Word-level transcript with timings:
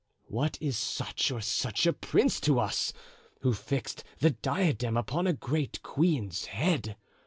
What 0.25 0.57
is 0.59 0.77
such 0.79 1.29
or 1.29 1.41
such 1.41 1.85
a 1.85 1.93
prince 1.93 2.39
to 2.39 2.59
us, 2.59 2.91
who 3.41 3.53
fixed 3.53 4.03
the 4.17 4.31
diadem 4.31 4.97
upon 4.97 5.27
a 5.27 5.33
great 5.33 5.79
queen's 5.83 6.45
head? 6.45 6.97